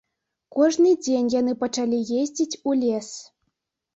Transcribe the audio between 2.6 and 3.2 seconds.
у лес.